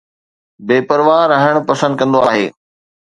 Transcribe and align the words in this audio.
بي 0.67 0.77
پرواهه 0.87 1.25
رهڻ 1.31 1.55
پسند 1.69 1.93
ڪندو 1.99 2.19
آهي 2.29 2.47